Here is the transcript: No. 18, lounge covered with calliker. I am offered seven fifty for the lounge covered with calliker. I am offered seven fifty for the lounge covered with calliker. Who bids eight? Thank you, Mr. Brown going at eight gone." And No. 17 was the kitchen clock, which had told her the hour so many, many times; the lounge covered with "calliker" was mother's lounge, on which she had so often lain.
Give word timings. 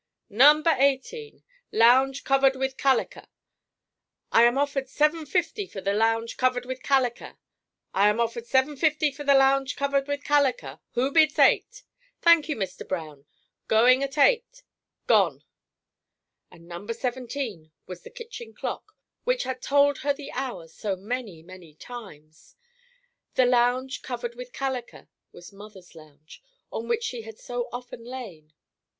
No. 0.31 0.63
18, 0.65 1.43
lounge 1.71 2.23
covered 2.23 2.55
with 2.55 2.75
calliker. 2.75 3.27
I 4.31 4.45
am 4.45 4.57
offered 4.57 4.89
seven 4.89 5.27
fifty 5.27 5.67
for 5.67 5.79
the 5.79 5.93
lounge 5.93 6.37
covered 6.37 6.65
with 6.65 6.81
calliker. 6.81 7.37
I 7.93 8.09
am 8.09 8.19
offered 8.19 8.47
seven 8.47 8.75
fifty 8.75 9.11
for 9.11 9.23
the 9.23 9.35
lounge 9.35 9.75
covered 9.75 10.07
with 10.07 10.23
calliker. 10.23 10.79
Who 10.93 11.11
bids 11.11 11.37
eight? 11.37 11.83
Thank 12.19 12.49
you, 12.49 12.55
Mr. 12.55 12.87
Brown 12.87 13.27
going 13.67 14.01
at 14.01 14.17
eight 14.17 14.63
gone." 15.05 15.43
And 16.49 16.67
No. 16.67 16.87
17 16.87 17.71
was 17.85 18.01
the 18.01 18.09
kitchen 18.09 18.55
clock, 18.55 18.95
which 19.23 19.43
had 19.43 19.61
told 19.61 19.99
her 19.99 20.13
the 20.13 20.31
hour 20.31 20.67
so 20.67 20.95
many, 20.95 21.43
many 21.43 21.75
times; 21.75 22.55
the 23.35 23.45
lounge 23.45 24.01
covered 24.01 24.33
with 24.33 24.51
"calliker" 24.51 25.09
was 25.31 25.53
mother's 25.53 25.93
lounge, 25.93 26.41
on 26.71 26.87
which 26.87 27.03
she 27.03 27.21
had 27.21 27.37
so 27.37 27.69
often 27.71 28.03
lain. 28.03 28.51